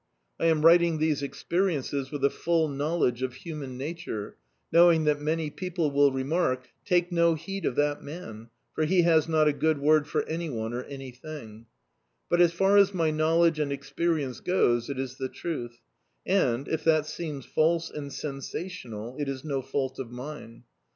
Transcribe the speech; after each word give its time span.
I 0.39 0.47
am 0.47 0.65
writing 0.65 0.97
these 0.97 1.21
experiences 1.21 2.09
with 2.09 2.25
a 2.25 2.31
full 2.31 2.67
knowledge 2.67 3.21
of 3.21 3.35
human 3.35 3.77
nature, 3.77 4.35
knowing 4.71 5.03
that 5.03 5.21
many 5.21 5.51
people 5.51 5.91
will 5.91 6.11
remark: 6.11 6.69
'Take 6.85 7.11
no 7.11 7.35
heed 7.35 7.65
of 7.67 7.75
that 7.75 8.01
man, 8.01 8.49
for 8.73 8.85
he 8.85 9.03
has 9.03 9.27
not 9.29 9.47
a 9.47 9.53
good 9.53 9.77
word 9.77 10.07
for 10.07 10.23
any 10.23 10.49
one 10.49 10.73
or 10.73 10.81
anything;" 10.85 11.67
but, 12.31 12.41
as 12.41 12.51
far 12.51 12.77
as 12.77 12.95
my 12.95 13.11
knowledge 13.11 13.59
and 13.59 13.71
experience 13.71 14.39
goes 14.39 14.89
it 14.89 14.97
is 14.97 15.19
the 15.19 15.29
truth, 15.29 15.81
and, 16.25 16.67
if 16.67 16.83
that 16.83 17.05
seems 17.05 17.45
false 17.45 17.91
and 17.91 18.11
sensational, 18.11 19.15
it 19.19 19.29
is 19.29 19.43
no 19.43 19.61
fault 19.61 19.99
of 19.99 20.09
mine. 20.09 20.63